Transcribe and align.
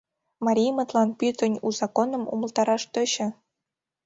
Мариймытлан 0.45 1.09
пӱтынь 1.19 1.61
у 1.67 1.69
законым 1.79 2.23
умылтараш 2.33 2.83
тӧчӧ. 2.93 3.27